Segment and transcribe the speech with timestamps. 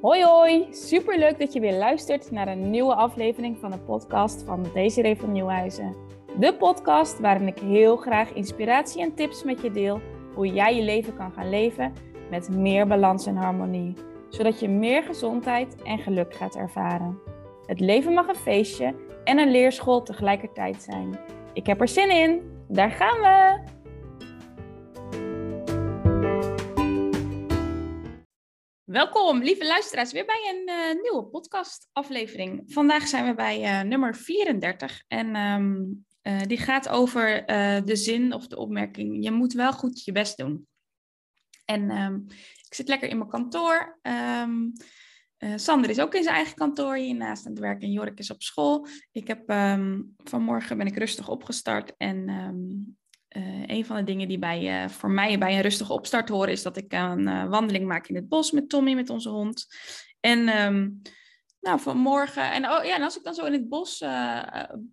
[0.00, 4.66] Hoi hoi, superleuk dat je weer luistert naar een nieuwe aflevering van de podcast van
[4.74, 5.96] Desiree van Nieuwhuizen.
[6.38, 10.00] De podcast waarin ik heel graag inspiratie en tips met je deel
[10.34, 11.92] hoe jij je leven kan gaan leven
[12.30, 13.94] met meer balans en harmonie,
[14.28, 17.18] zodat je meer gezondheid en geluk gaat ervaren.
[17.66, 18.94] Het leven mag een feestje
[19.24, 21.18] en een leerschool tegelijkertijd zijn.
[21.52, 23.79] Ik heb er zin in, daar gaan we!
[28.90, 32.62] Welkom, lieve luisteraars, weer bij een uh, nieuwe podcastaflevering.
[32.66, 37.46] Vandaag zijn we bij uh, nummer 34 en um, uh, die gaat over
[37.84, 40.66] de zin of de opmerking: je moet wel goed je best doen.
[41.64, 42.24] En um,
[42.66, 43.98] ik zit lekker in mijn kantoor.
[44.02, 44.72] Um,
[45.56, 48.42] Sander is ook in zijn eigen kantoor hiernaast aan het werk en Jorik is op
[48.42, 48.86] school.
[49.12, 49.42] Ik heb
[50.24, 52.28] vanmorgen ben ik rustig opgestart en
[53.36, 56.52] uh, een van de dingen die bij, uh, voor mij bij een rustige opstart horen,
[56.52, 59.66] is dat ik een uh, wandeling maak in het bos met Tommy, met onze hond.
[60.20, 61.00] En um,
[61.60, 64.04] nou, vanmorgen, en, oh, ja, en als ik dan zo in het bos,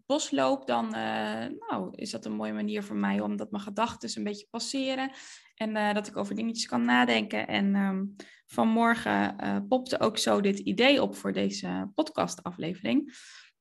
[0.06, 4.10] bos loop, dan nou, is dat een mooie manier voor mij om dat mijn gedachten
[4.16, 5.12] een beetje passeren.
[5.56, 7.48] En dat ik over dingetjes kan nadenken.
[7.48, 8.16] En um,
[8.46, 9.36] vanmorgen
[9.70, 13.16] popte ook zo dit idee op voor deze podcastaflevering.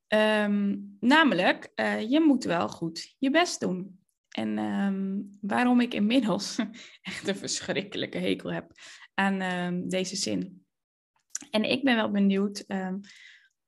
[0.09, 1.71] Um, namelijk,
[2.09, 3.99] je moet wel goed je best doen.
[4.37, 6.57] En um, waarom ik inmiddels
[7.03, 8.71] echt een verschrikkelijke hekel heb
[9.15, 10.65] aan um, deze zin.
[11.51, 13.01] En ik ben wel benieuwd um,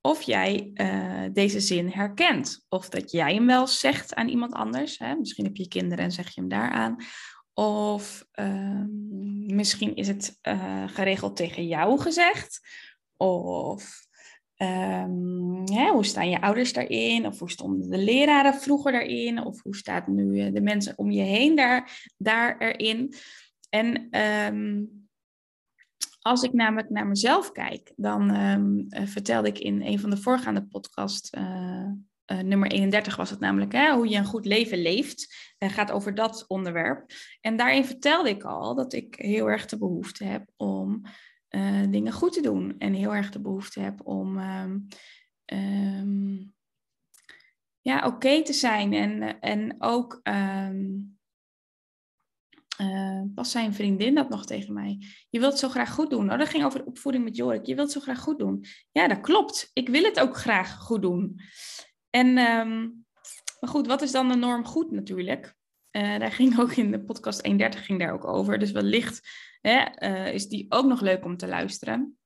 [0.00, 2.64] of jij uh, deze zin herkent.
[2.68, 4.98] Of dat jij hem wel zegt aan iemand anders.
[4.98, 5.14] Hè?
[5.14, 6.96] Misschien heb je kinderen en zeg je hem daaraan.
[7.54, 8.24] Of
[9.46, 12.60] misschien is het uh, geregeld tegen jou gezegd.
[13.16, 14.07] Of
[15.64, 17.26] Hè, hoe staan je ouders daarin?
[17.26, 19.44] Of hoe stonden de leraren vroeger daarin?
[19.44, 23.14] Of hoe staat nu eh, de mensen om je heen daar, daar erin?
[23.68, 24.18] En
[24.54, 24.90] um,
[26.20, 30.16] als ik namelijk naar mezelf kijk, dan um, uh, vertelde ik in een van de
[30.16, 31.90] voorgaande podcasts, uh,
[32.42, 36.44] nummer 31 was het namelijk, hè, hoe je een goed leven leeft, gaat over dat
[36.46, 37.10] onderwerp.
[37.40, 41.02] En daarin vertelde ik al dat ik heel erg de behoefte heb om
[41.50, 42.74] uh, dingen goed te doen.
[42.78, 44.86] En heel erg de behoefte heb om um,
[45.52, 46.54] um,
[47.80, 48.92] ja, oké te zijn.
[48.92, 51.18] En, en ook um,
[53.34, 54.98] pas zijn vriendin dat nog tegen mij.
[55.30, 56.32] Je wilt zo graag goed doen.
[56.32, 57.66] Oh, dat ging over opvoeding met Jorik.
[57.66, 58.64] Je wilt zo graag goed doen.
[58.92, 59.70] Ja, dat klopt.
[59.72, 61.40] Ik wil het ook graag goed doen.
[62.10, 62.32] En
[63.60, 65.56] maar goed, wat is dan de norm goed natuurlijk?
[65.98, 68.58] Uh, daar ging ook in de podcast 31 ging daar ook over.
[68.58, 69.28] Dus wellicht
[69.60, 72.18] hè, uh, is die ook nog leuk om te luisteren.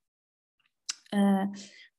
[1.14, 1.44] Uh,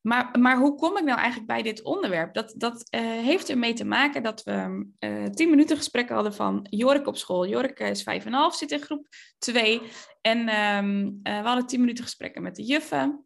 [0.02, 2.34] maar, maar hoe kom ik nou eigenlijk bij dit onderwerp?
[2.34, 4.88] Dat, dat heeft ermee te maken dat we
[5.34, 7.48] tien minuten gesprek hadden van Jorik op school.
[7.48, 9.08] Jorik is vijf en half, zit in groep
[9.38, 9.82] 2.
[10.22, 13.26] En um, we hadden tien minuten gesprekken met de juffen.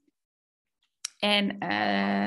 [1.17, 1.57] En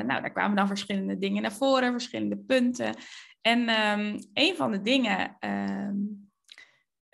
[0.06, 2.94] nou, daar kwamen dan verschillende dingen naar voren, verschillende punten.
[3.40, 3.58] En
[3.98, 6.30] um, een van de dingen um,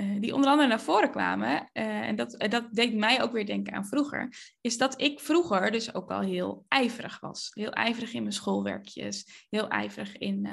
[0.02, 3.46] uh, die onder andere naar voren kwamen, uh, en dat, dat deed mij ook weer
[3.46, 7.50] denken aan vroeger, is dat ik vroeger dus ook al heel ijverig was.
[7.54, 10.48] Heel ijverig in mijn schoolwerkjes, heel ijverig in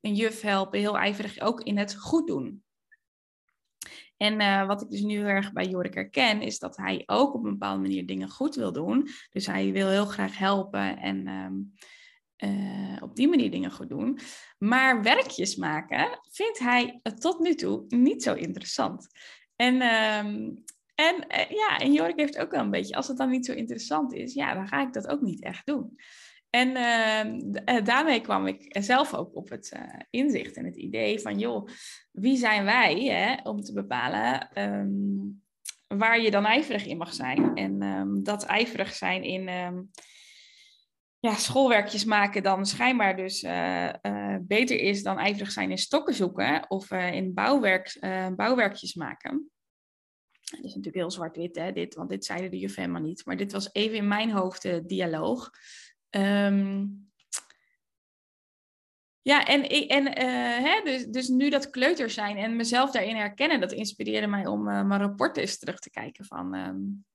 [0.00, 2.62] een juf helpen, heel ijverig ook in het goed doen.
[4.18, 7.44] En wat ik dus nu heel erg bij Jorik herken, is dat hij ook op
[7.44, 9.08] een bepaalde manier dingen goed wil doen.
[9.30, 11.72] Dus hij wil heel graag helpen en um,
[12.44, 14.18] uh, op die manier dingen goed doen.
[14.58, 19.06] Maar werkjes maken vindt hij tot nu toe niet zo interessant.
[19.56, 20.64] En, um,
[20.94, 24.12] en ja, en Jorik heeft ook wel een beetje, als het dan niet zo interessant
[24.12, 25.96] is, ja, dan ga ik dat ook niet echt doen.
[26.50, 29.78] En uh, daarmee kwam ik zelf ook op het
[30.10, 31.68] inzicht en het idee van, joh,
[32.12, 35.42] wie zijn wij hè, om te bepalen um,
[35.86, 37.54] waar je dan ijverig in mag zijn.
[37.54, 39.42] En um, dat ijverig zijn in
[41.18, 43.92] ja, schoolwerkjes maken dan schijnbaar dus uh,
[44.40, 47.98] beter is dan ijverig zijn in stokken zoeken of in bouwwerk,
[48.36, 49.50] bouwwerkjes maken.
[50.40, 53.24] Het is natuurlijk heel zwart-wit, hè, dit, want dit zeiden de juf helemaal niet.
[53.24, 55.50] Maar dit was even in mijn hoofd de dialoog.
[56.10, 57.06] Um,
[59.22, 60.18] ja, en, en
[60.62, 64.62] hè, dus, dus nu dat kleuter zijn en mezelf daarin herkennen, dat inspireerde mij om
[64.62, 66.54] mijn rapporten eens terug te kijken van...
[66.54, 67.06] Um,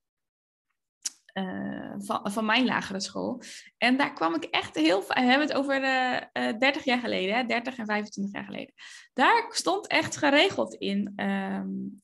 [1.33, 3.41] uh, van, van mijn lagere school.
[3.77, 7.35] En daar kwam ik echt heel We hebben het over uh, uh, 30 jaar geleden,
[7.35, 8.73] hè, 30 en 25 jaar geleden.
[9.13, 12.01] Daar stond echt geregeld in, um,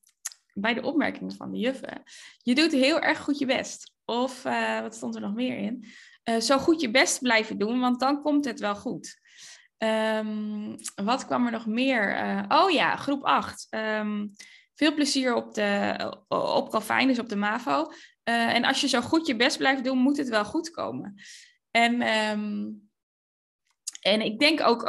[0.54, 2.04] bij de opmerkingen van de juffen.
[2.38, 3.94] Je doet heel erg goed je best.
[4.06, 4.44] Of
[4.82, 5.86] wat stond er nog meer in?
[6.40, 9.20] Zo goed je best blijven doen, want dan komt het wel goed.
[9.78, 12.46] Um, wat kwam er nog meer?
[12.48, 13.68] oh ja, groep 8.
[13.70, 14.34] Um,
[14.80, 15.96] Veel plezier op, de,
[16.28, 17.92] op Calvijn, dus op de MAVO.
[18.24, 21.16] en als je zo goed je best blijft doen, moet het wel goed komen.
[21.72, 22.68] En, ehm,
[24.02, 24.86] en ik denk ook,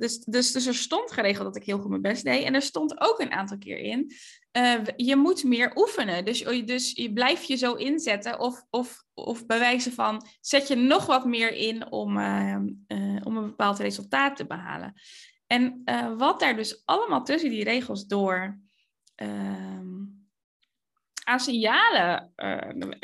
[0.00, 2.44] dus, dus, dus er stond geregeld dat ik heel goed mijn best deed.
[2.44, 4.12] En er stond ook een aantal keer in,
[4.96, 6.24] je moet meer oefenen.
[6.24, 10.74] Dus, dus je blijft je zo inzetten of, of, of bij wijze van zet je
[10.74, 12.18] nog wat meer in om,
[13.22, 14.94] om een bepaald resultaat te behalen.
[15.46, 18.60] En uh, wat daar dus allemaal tussen die regels door
[19.22, 19.80] uh,
[21.24, 22.32] aan signalen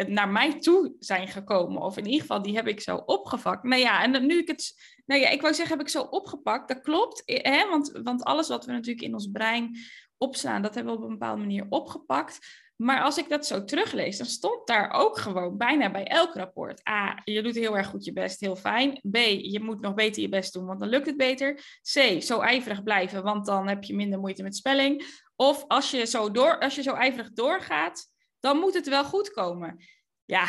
[0.06, 3.62] naar mij toe zijn gekomen, of in ieder geval die heb ik zo opgepakt.
[3.62, 4.75] Nou ja, en nu ik het,
[5.06, 7.69] nou ja, ik wou zeggen, heb ik zo opgepakt, dat klopt, hè?
[7.69, 9.77] Want, want alles wat we natuurlijk in ons brein
[10.19, 12.38] opslaan, dat hebben we op een bepaalde manier opgepakt.
[12.76, 16.88] Maar als ik dat zo teruglees, dan stond daar ook gewoon bijna bij elk rapport.
[16.88, 19.00] A, je doet heel erg goed je best, heel fijn.
[19.11, 21.55] B, je moet nog beter je best doen, want dan lukt het beter.
[21.93, 25.23] C, zo ijverig blijven, want dan heb je minder moeite met spelling.
[25.37, 28.06] Of als je zo, door, als je zo ijverig doorgaat,
[28.41, 29.85] dan moet het wel goed komen.
[30.25, 30.47] Ja,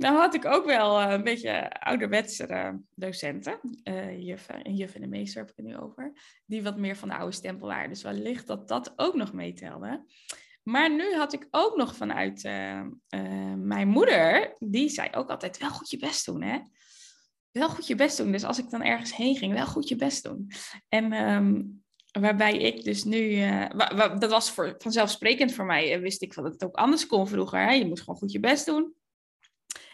[0.00, 3.60] dan had ik ook wel uh, een beetje ouderwetse docenten.
[3.84, 6.12] Uh, juf, en juf en de meester heb ik het nu over.
[6.46, 7.88] Die wat meer van de oude stempel waren.
[7.88, 10.04] Dus wellicht dat dat ook nog meetelde.
[10.62, 12.42] Maar nu had ik ook nog vanuit
[13.56, 16.58] mijn moeder, die zei ook altijd wel goed je best doen, hè?
[17.50, 18.32] Wel goed je best doen.
[18.32, 20.50] Dus als ik dan ergens heen ging, wel goed je best doen.
[20.88, 21.82] En um,
[22.20, 23.48] waarbij ik dus nu,
[24.18, 27.60] dat was voor, vanzelfsprekend voor mij, wist ik dat het ook anders kon vroeger.
[27.60, 27.72] Hè?
[27.72, 28.94] Je moet gewoon goed je best doen.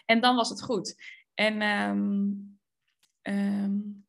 [0.07, 0.95] En dan was het goed.
[1.33, 2.59] En um,
[3.21, 4.05] um,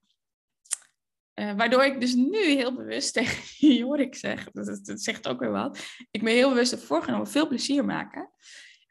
[1.34, 5.50] uh, waardoor ik dus nu heel bewust tegen Jorik zeg, dat, dat, zegt ook weer
[5.50, 5.78] wat,
[6.10, 8.30] ik ben heel bewust voorgenomen veel plezier maken.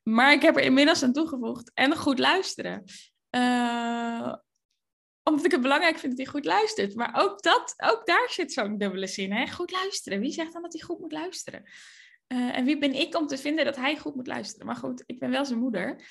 [0.03, 2.83] Maar ik heb er inmiddels aan toegevoegd en goed luisteren.
[3.31, 4.35] Uh,
[5.23, 6.95] omdat ik het belangrijk vind dat hij goed luistert.
[6.95, 9.31] Maar ook, dat, ook daar zit zo'n dubbele zin.
[9.31, 9.47] Hè?
[9.47, 10.19] Goed luisteren.
[10.19, 11.63] Wie zegt dan dat hij goed moet luisteren?
[12.27, 14.65] Uh, en wie ben ik om te vinden dat hij goed moet luisteren?
[14.65, 16.01] Maar goed, ik ben wel zijn moeder.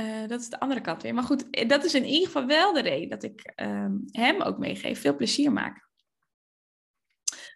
[0.00, 1.14] Uh, dat is de andere kant weer.
[1.14, 4.58] Maar goed, dat is in ieder geval wel de reden dat ik um, hem ook
[4.58, 5.00] meegeef.
[5.00, 5.88] Veel plezier maken.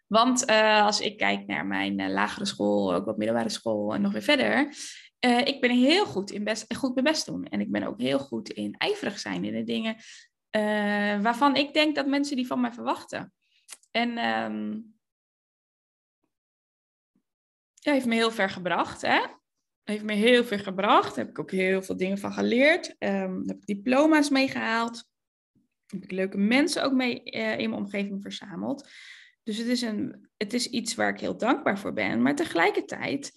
[0.07, 4.13] Want uh, als ik kijk naar mijn lagere school, ook wat middelbare school en nog
[4.13, 4.75] weer verder.
[5.45, 7.45] ik ben heel goed in best, goed mijn best doen.
[7.45, 9.97] En ik ben ook heel goed in ijverig zijn in de dingen
[11.23, 13.33] waarvan ik denk dat mensen die van mij verwachten.
[13.91, 14.95] En um,
[17.81, 19.01] heeft me heel ver gebracht.
[19.01, 19.21] Hè?
[19.85, 21.15] Heeft me heel veel gebracht.
[21.15, 22.95] Daar heb ik ook heel veel dingen van geleerd.
[22.99, 25.05] Um, heb ik diploma's meegehaald.
[25.87, 28.89] Heb ik leuke mensen ook mee uh, in mijn omgeving verzameld.
[29.43, 32.23] Dus het is, een, het is iets waar ik heel dankbaar voor ben.
[32.23, 33.33] Maar tegelijkertijd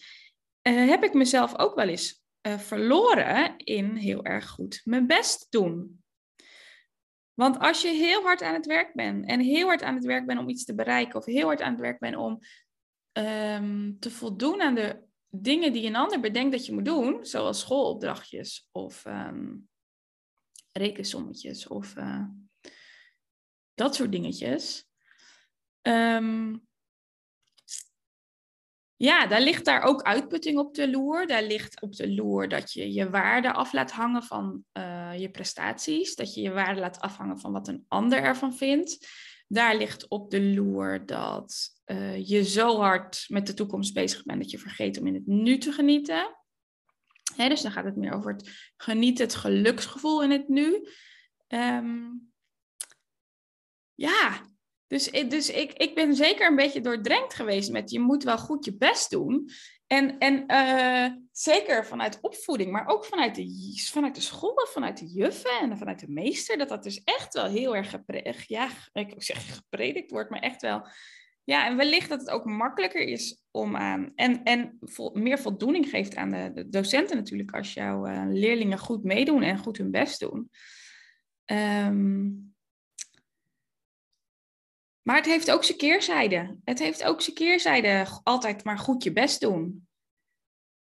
[0.68, 5.48] uh, heb ik mezelf ook wel eens uh, verloren in heel erg goed mijn best
[5.50, 6.04] doen.
[7.34, 10.26] Want als je heel hard aan het werk bent en heel hard aan het werk
[10.26, 12.40] bent om iets te bereiken, of heel hard aan het werk bent om
[13.18, 15.05] um, te voldoen aan de
[15.42, 19.70] dingen die een ander bedenkt dat je moet doen, zoals schoolopdrachtjes of um,
[20.72, 22.24] rekensommetjes of uh,
[23.74, 24.88] dat soort dingetjes.
[25.82, 26.68] Um,
[28.96, 31.28] ja, daar ligt daar ook uitputting op de loer.
[31.28, 35.30] Daar ligt op de loer dat je je waarde af laat hangen van uh, je
[35.30, 36.16] prestaties.
[36.16, 39.08] Dat je je waarde laat afhangen van wat een ander ervan vindt.
[39.48, 44.42] Daar ligt op de loer dat uh, je zo hard met de toekomst bezig bent
[44.42, 46.38] dat je vergeet om in het nu te genieten.
[47.36, 50.88] Hè, dus dan gaat het meer over het genieten, het geluksgevoel in het nu.
[51.48, 52.32] Um,
[53.94, 54.42] ja,
[54.88, 58.66] dus, dus ik, ik ben zeker een beetje doordrenkt geweest met je moet wel goed
[58.66, 59.50] je best doen.
[59.88, 65.06] En, en uh, zeker vanuit opvoeding, maar ook vanuit de, vanuit de school, vanuit de
[65.06, 69.14] juffen en vanuit de meester, dat dat dus echt wel heel erg gepredikt, ja, ik
[69.18, 70.88] zeg gepredikt wordt, maar echt wel.
[71.44, 75.90] Ja, en wellicht dat het ook makkelijker is om aan, en, en vol, meer voldoening
[75.90, 80.20] geeft aan de, docenten natuurlijk, als jouw uh, leerlingen goed meedoen en goed hun best
[80.20, 80.50] doen.
[81.46, 82.55] Um,
[85.06, 86.58] maar het heeft ook zijn keerzijde.
[86.64, 88.06] Het heeft ook zijn keerzijde.
[88.24, 89.88] Altijd maar goed je best doen.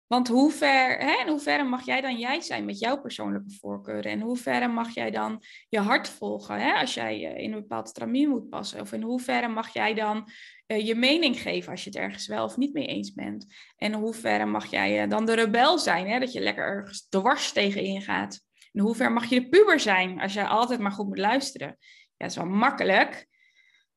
[0.06, 4.12] Want hoe ver, hè, in hoeverre mag jij dan jij zijn met jouw persoonlijke voorkeuren?
[4.12, 7.60] En hoe ver mag jij dan je hart volgen hè, als jij eh, in een
[7.60, 8.80] bepaald stramien moet passen?
[8.80, 10.28] Of in hoeverre mag jij dan
[10.66, 13.46] uh, je mening geven als je het ergens wel of niet mee eens bent?
[13.76, 17.08] En in hoeverre mag jij uh, dan de rebel zijn, hè, dat je lekker ergens
[17.08, 18.40] dwars tegenin gaat?
[18.72, 21.76] In hoeverre mag je de puber zijn als jij altijd maar goed moet luisteren?
[21.78, 23.28] Ja, dat is wel makkelijk.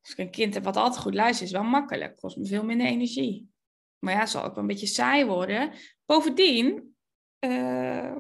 [0.04, 2.16] Als ik een kind heb wat altijd goed luistert, is wel makkelijk.
[2.16, 3.50] Kost me veel minder energie.
[4.00, 5.72] Maar ja, zal ook wel een beetje saai worden.
[6.06, 6.96] Bovendien,
[7.40, 8.16] uh,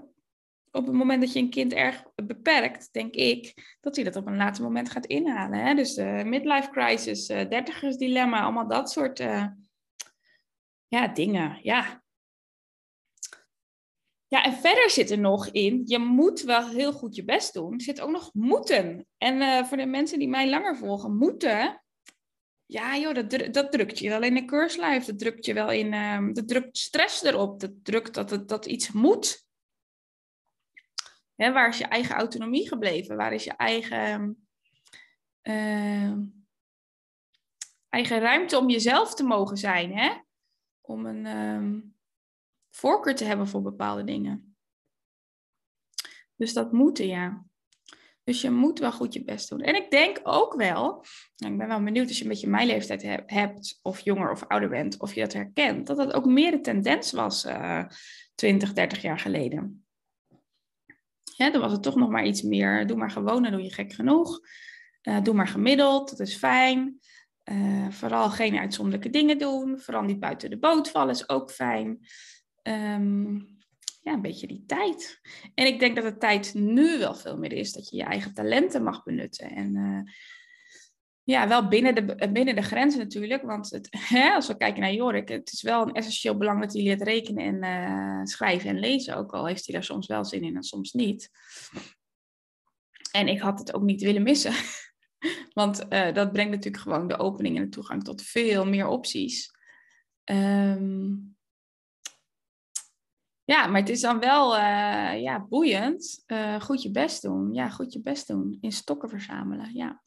[0.71, 4.27] op het moment dat je een kind erg beperkt, denk ik, dat hij dat op
[4.27, 5.59] een later moment gaat inhalen.
[5.59, 5.75] Hè?
[5.75, 9.17] Dus de midlife crisis, uh, dertigersdilemma, allemaal dat soort
[10.87, 12.02] ja, dingen, ja.
[14.33, 17.73] Ja, en verder zit er nog in, je moet wel heel goed je best doen.
[17.73, 19.07] Er zit ook nog moeten.
[19.17, 21.83] En uh, voor de mensen die mij langer volgen, moeten,
[22.65, 25.05] ja joh, dat, dat drukt je wel in een keurslijf.
[25.05, 27.59] Dat drukt je wel in, um, dat drukt stress erop.
[27.59, 29.45] Dat drukt dat, het, dat iets moet.
[31.35, 33.15] Hè, waar is je eigen autonomie gebleven?
[33.15, 34.47] Waar is je eigen,
[35.43, 36.13] uh,
[37.89, 39.97] eigen ruimte om jezelf te mogen zijn?
[39.97, 40.13] Hè?
[40.81, 41.92] Om een um,
[42.75, 44.55] voorkeur te hebben voor bepaalde dingen.
[46.35, 47.45] Dus dat moeten, ja.
[48.23, 49.61] Dus je moet wel goed je best doen.
[49.61, 52.67] En ik denk ook wel, nou, ik ben wel benieuwd als je een beetje mijn
[52.67, 56.51] leeftijd hebt, of jonger of ouder bent, of je dat herkent, dat dat ook meer
[56.51, 57.83] de tendens was uh,
[58.35, 59.85] 20, 30 jaar geleden.
[61.37, 63.93] Dan was het toch nog maar iets meer, doe maar gewoon, dan doe je gek
[63.93, 64.39] genoeg.
[65.03, 66.99] Uh, doe maar gemiddeld, dat is fijn.
[67.51, 69.79] Uh, vooral geen uitzonderlijke dingen doen.
[69.79, 71.99] Vooral niet buiten de boot vallen is ook fijn.
[72.63, 73.53] Um,
[74.01, 75.19] ja, een beetje die tijd.
[75.55, 78.33] En ik denk dat de tijd nu wel veel meer is dat je je eigen
[78.33, 79.49] talenten mag benutten.
[79.49, 80.13] En uh,
[81.23, 83.41] ja, wel binnen de, binnen de grenzen natuurlijk.
[83.43, 86.73] Want het, hè, als we kijken naar Jorik, het is wel een essentieel belang dat
[86.73, 89.15] hij leert rekenen en uh, schrijven en lezen.
[89.15, 91.29] Ook al heeft hij daar soms wel zin in en soms niet.
[93.11, 94.53] En ik had het ook niet willen missen.
[95.53, 99.51] Want uh, dat brengt natuurlijk gewoon de opening en de toegang tot veel meer opties.
[100.23, 101.35] Um,
[103.45, 106.23] ja, maar het is dan wel uh, ja, boeiend.
[106.27, 107.53] Uh, goed je best doen.
[107.53, 108.57] Ja, goed je best doen.
[108.61, 109.73] In stokken verzamelen.
[109.73, 110.01] Ja.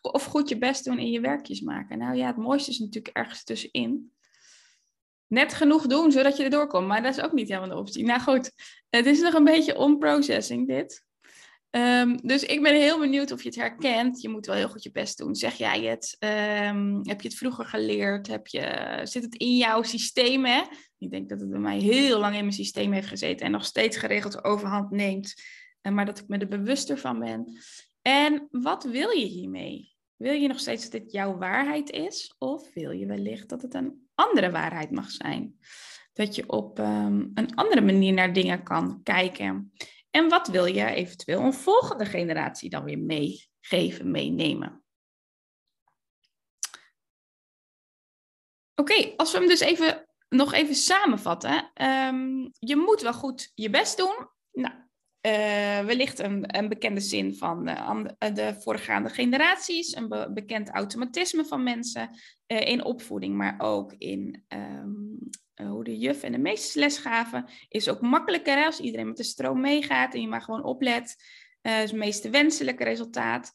[0.00, 1.98] Of goed je best doen in je werkjes maken.
[1.98, 4.12] Nou ja, het mooiste is natuurlijk ergens tussenin.
[5.26, 6.86] Net genoeg doen zodat je erdoor komt.
[6.86, 8.04] Maar dat is ook niet helemaal de optie.
[8.04, 8.52] Nou goed,
[8.90, 11.06] het is nog een beetje on-processing dit.
[11.70, 14.20] Um, dus ik ben heel benieuwd of je het herkent.
[14.20, 15.34] Je moet wel heel goed je best doen.
[15.34, 16.16] Zeg jij het?
[16.18, 18.26] Um, heb je het vroeger geleerd?
[18.26, 20.44] Heb je, zit het in jouw systeem?
[20.44, 20.62] Hè?
[20.98, 23.64] Ik denk dat het bij mij heel lang in mijn systeem heeft gezeten en nog
[23.64, 25.34] steeds geregeld overhand neemt.
[25.82, 27.58] Uh, maar dat ik me er bewuster van ben.
[28.02, 29.96] En wat wil je hiermee?
[30.16, 32.34] Wil je nog steeds dat dit jouw waarheid is?
[32.38, 35.58] Of wil je wellicht dat het een andere waarheid mag zijn?
[36.12, 39.72] Dat je op um, een andere manier naar dingen kan kijken.
[40.10, 44.82] En wat wil je eventueel een volgende generatie dan weer meegeven, meenemen?
[48.74, 51.70] Oké, als we hem dus even, nog even samenvatten.
[51.82, 54.28] Um, je moet wel goed je best doen.
[54.52, 54.74] Nou,
[55.26, 61.44] uh, wellicht een, een, bekende zin van de, de voorgaande generaties, een be bekend automatisme
[61.44, 62.10] van mensen
[62.46, 67.88] in opvoeding, maar ook in uh, hoe de juf en de meesters les gaven, is
[67.88, 71.16] ook makkelijker als iedereen met de stroom meegaat en je maar gewoon oplet.
[71.62, 73.52] Is het meest wenselijke resultaat.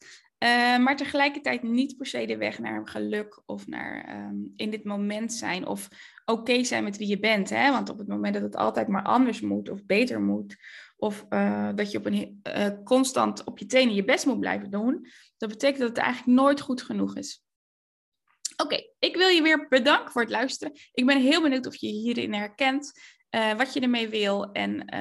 [0.78, 5.32] Maar tegelijkertijd niet per se de weg naar geluk of naar um, in dit moment
[5.32, 5.88] zijn of
[6.24, 7.50] oké zijn met wie je bent.
[7.50, 7.70] Hè?
[7.70, 10.56] Want op het moment dat het altijd maar anders moet of beter moet,
[10.96, 14.70] of uh, dat je op een, uh, constant op je tenen je best moet blijven
[14.70, 17.42] doen, dat betekent dat het eigenlijk nooit goed genoeg is.
[18.56, 20.74] Oké, ik wil je weer bedanken voor het luisteren.
[20.92, 22.92] Ik ben heel benieuwd of je hierin herkent,
[23.30, 24.52] uh, wat je ermee wil.
[24.52, 24.94] En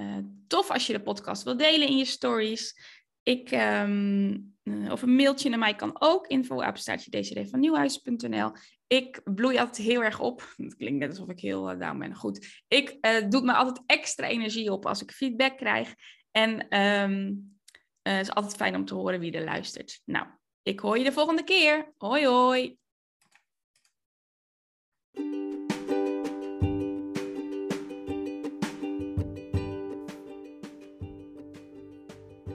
[0.00, 0.16] uh,
[0.46, 2.74] tof als je de podcast wil delen in je stories.
[3.22, 8.52] Ik, um, uh, of een mailtje naar mij kan ook, info apenstaartje van nieuwhuis.nl.
[8.86, 10.54] Ik bloei altijd heel erg op.
[10.56, 12.14] Het klinkt net alsof ik heel down ben.
[12.14, 12.98] Goed, ik
[13.28, 15.94] doe me altijd extra energie op als ik feedback krijg.
[16.30, 17.58] En um,
[18.02, 20.00] het is altijd fijn om te horen wie er luistert.
[20.04, 20.26] Nou,
[20.62, 21.92] ik hoor je de volgende keer.
[21.96, 22.78] Hoi hoi.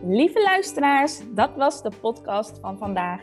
[0.08, 3.22] Lieve luisteraars, dat was de podcast van vandaag.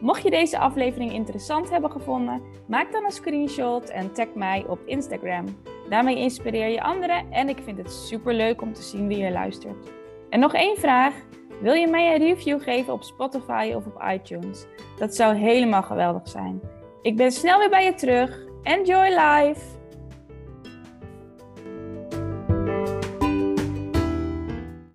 [0.00, 4.78] Mocht je deze aflevering interessant hebben gevonden, maak dan een screenshot en tag mij op
[4.84, 5.44] Instagram.
[5.88, 9.32] Daarmee inspireer je anderen en ik vind het super leuk om te zien wie er
[9.32, 9.86] luistert.
[10.30, 11.14] En nog één vraag.
[11.60, 14.66] Wil je mij een review geven op Spotify of op iTunes?
[14.98, 16.60] Dat zou helemaal geweldig zijn.
[17.02, 18.46] Ik ben snel weer bij je terug.
[18.62, 19.77] Enjoy life!